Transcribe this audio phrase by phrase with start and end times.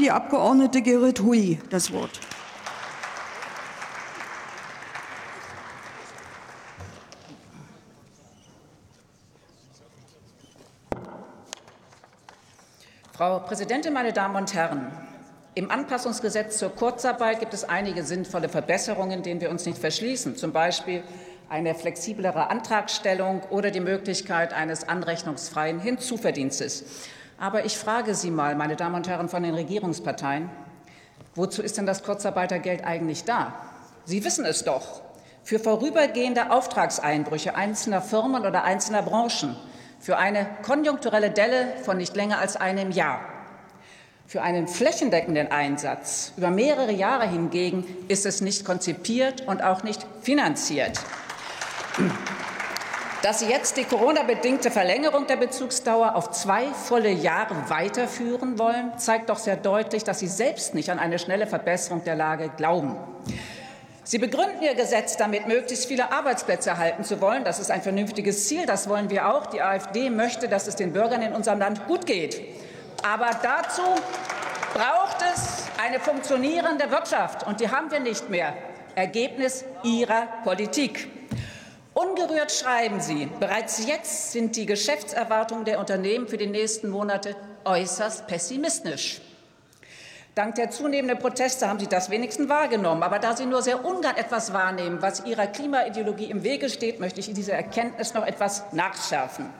[0.00, 2.18] die Abgeordnete Gerrit Hui das Wort.
[13.12, 14.90] Frau Präsidentin, meine Damen und Herren!
[15.54, 20.52] Im Anpassungsgesetz zur Kurzarbeit gibt es einige sinnvolle Verbesserungen, denen wir uns nicht verschließen, zum
[20.52, 21.02] Beispiel
[21.50, 27.10] eine flexiblere Antragstellung oder die Möglichkeit eines anrechnungsfreien Hinzuverdienstes.
[27.40, 30.50] Aber ich frage Sie mal, meine Damen und Herren von den Regierungsparteien,
[31.34, 33.54] wozu ist denn das Kurzarbeitergeld eigentlich da?
[34.04, 35.00] Sie wissen es doch.
[35.42, 39.56] Für vorübergehende Auftragseinbrüche einzelner Firmen oder einzelner Branchen
[40.00, 43.20] für eine konjunkturelle Delle von nicht länger als einem Jahr.
[44.26, 50.06] Für einen flächendeckenden Einsatz über mehrere Jahre hingegen ist es nicht konzipiert und auch nicht
[50.20, 51.00] finanziert.
[53.22, 59.28] Dass Sie jetzt die Corona-bedingte Verlängerung der Bezugsdauer auf zwei volle Jahre weiterführen wollen, zeigt
[59.28, 62.96] doch sehr deutlich, dass Sie selbst nicht an eine schnelle Verbesserung der Lage glauben.
[64.04, 67.44] Sie begründen Ihr Gesetz damit, möglichst viele Arbeitsplätze erhalten zu wollen.
[67.44, 68.64] Das ist ein vernünftiges Ziel.
[68.64, 69.46] Das wollen wir auch.
[69.46, 72.40] Die AfD möchte, dass es den Bürgern in unserem Land gut geht.
[73.02, 73.82] Aber dazu
[74.72, 77.46] braucht es eine funktionierende Wirtschaft.
[77.46, 78.54] Und die haben wir nicht mehr.
[78.94, 81.19] Ergebnis Ihrer Politik.
[82.00, 88.26] Ungerührt schreiben Sie, bereits jetzt sind die Geschäftserwartungen der Unternehmen für die nächsten Monate äußerst
[88.26, 89.20] pessimistisch.
[90.34, 93.02] Dank der zunehmenden Proteste haben Sie das wenigstens wahrgenommen.
[93.02, 97.20] Aber da Sie nur sehr ungern etwas wahrnehmen, was Ihrer Klimaideologie im Wege steht, möchte
[97.20, 99.50] ich diese Erkenntnis noch etwas nachschärfen.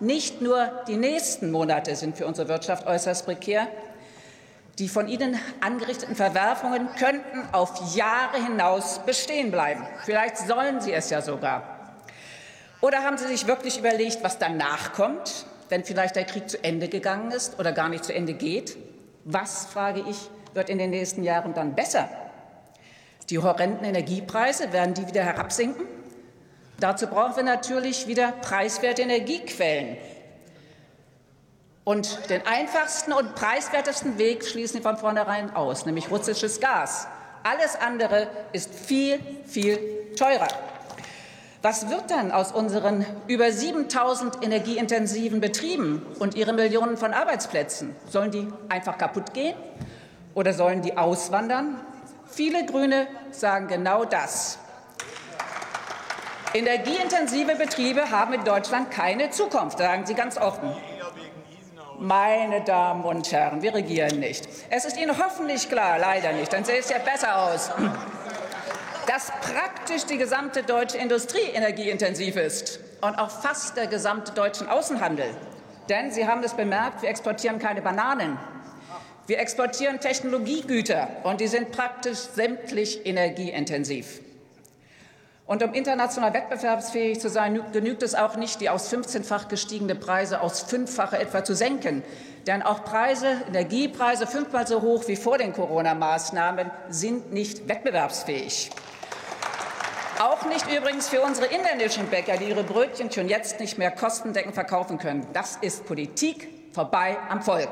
[0.00, 3.68] Nicht nur die nächsten Monate sind für unsere Wirtschaft äußerst prekär.
[4.78, 9.84] Die von Ihnen angerichteten Verwerfungen könnten auf Jahre hinaus bestehen bleiben.
[10.04, 11.96] Vielleicht sollen sie es ja sogar.
[12.80, 16.88] Oder haben Sie sich wirklich überlegt, was danach kommt, wenn vielleicht der Krieg zu Ende
[16.88, 18.76] gegangen ist oder gar nicht zu Ende geht?
[19.24, 22.08] Was, frage ich, wird in den nächsten Jahren dann besser?
[23.30, 25.86] Die horrenden Energiepreise, werden die wieder herabsinken?
[26.78, 29.96] Dazu brauchen wir natürlich wieder preiswerte Energiequellen.
[31.88, 37.08] Und den einfachsten und preiswertesten Weg schließen Sie von vornherein aus, nämlich russisches Gas.
[37.44, 40.48] Alles andere ist viel, viel teurer.
[41.62, 47.96] Was wird dann aus unseren über 7000 energieintensiven Betrieben und ihren Millionen von Arbeitsplätzen?
[48.10, 49.56] Sollen die einfach kaputt gehen
[50.34, 51.80] oder sollen die auswandern?
[52.26, 54.58] Viele Grüne sagen genau das.
[56.52, 60.76] Energieintensive Betriebe haben in Deutschland keine Zukunft, sagen sie ganz offen.
[61.98, 64.48] Meine Damen und Herren, wir regieren nicht.
[64.70, 67.70] Es ist Ihnen hoffentlich klar, leider nicht, dann sähe es ja besser aus
[69.08, 75.30] dass praktisch die gesamte deutsche Industrie energieintensiv ist und auch fast der gesamte deutsche Außenhandel.
[75.88, 78.38] Denn Sie haben es bemerkt, wir exportieren keine Bananen.
[79.26, 84.20] Wir exportieren Technologiegüter, und die sind praktisch sämtlich energieintensiv.
[85.48, 90.42] Und um international wettbewerbsfähig zu sein, genügt es auch nicht, die aus 15-fach gestiegene Preise
[90.42, 92.04] aus fünffache etwa zu senken.
[92.46, 98.68] Denn auch Preise, Energiepreise fünfmal so hoch wie vor den Corona-Maßnahmen sind nicht wettbewerbsfähig.
[100.18, 104.54] Auch nicht übrigens für unsere inländischen Bäcker, die ihre Brötchen schon jetzt nicht mehr kostendeckend
[104.54, 105.26] verkaufen können.
[105.32, 107.70] Das ist Politik vorbei am Volk.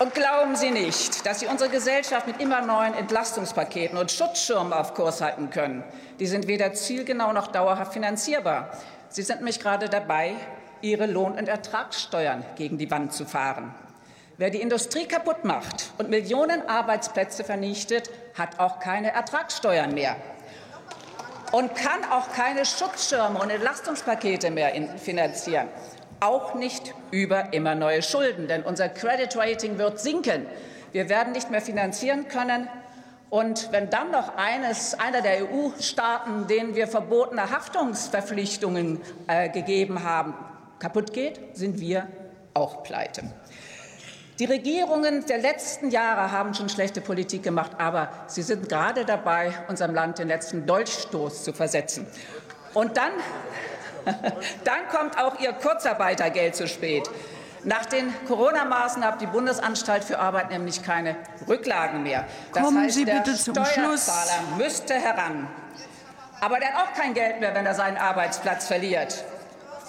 [0.00, 4.94] Und glauben Sie nicht, dass Sie unsere Gesellschaft mit immer neuen Entlastungspaketen und Schutzschirmen auf
[4.94, 5.84] Kurs halten können.
[6.18, 8.70] Die sind weder zielgenau noch dauerhaft finanzierbar.
[9.08, 10.34] Sie sind nämlich gerade dabei,
[10.80, 13.72] Ihre Lohn- und Ertragssteuern gegen die Wand zu fahren.
[14.36, 20.16] Wer die Industrie kaputt macht und Millionen Arbeitsplätze vernichtet, hat auch keine Ertragssteuern mehr
[21.52, 25.68] und kann auch keine Schutzschirme und Entlastungspakete mehr finanzieren.
[26.20, 30.46] Auch nicht über immer neue Schulden, denn unser Credit Rating wird sinken.
[30.92, 32.68] Wir werden nicht mehr finanzieren können.
[33.30, 40.34] Und wenn dann noch eines, einer der EU-Staaten, denen wir verbotene Haftungsverpflichtungen äh, gegeben haben,
[40.78, 42.06] kaputt geht, sind wir
[42.54, 43.24] auch pleite.
[44.40, 49.52] Die Regierungen der letzten Jahre haben schon schlechte Politik gemacht, aber sie sind gerade dabei,
[49.68, 52.06] unserem Land den letzten Dolchstoß zu versetzen.
[52.72, 53.12] Und dann,
[54.64, 57.08] dann kommt auch Ihr Kurzarbeitergeld zu spät.
[57.64, 61.16] Nach den Corona-Maßnahmen hat die Bundesanstalt für Arbeit nämlich keine
[61.48, 62.26] Rücklagen mehr.
[62.52, 64.10] Das Kommen heißt, Sie der bitte zum Steuerzahler Schluss.
[64.58, 65.48] müsste heran.
[66.40, 69.24] Aber der hat auch kein Geld mehr, wenn er seinen Arbeitsplatz verliert.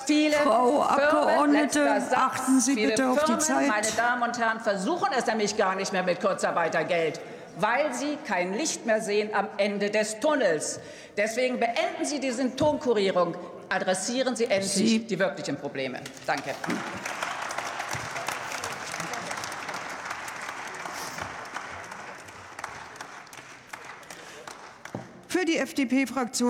[0.05, 3.67] Viele Frau Abgeordnete, Firmen, Satz, achten Sie bitte auf die Firmen, Zeit.
[3.67, 7.19] Meine Damen und Herren, versuchen es nämlich gar nicht mehr mit Kurzarbeitergeld,
[7.57, 10.79] weil sie kein Licht mehr sehen am Ende des Tunnels.
[11.17, 13.35] Deswegen beenden Sie die Symptomkurierung,
[13.69, 15.99] Adressieren Sie endlich Sie die wirklichen Probleme.
[16.25, 16.55] Danke.
[25.27, 26.43] Für die FDP-Fraktion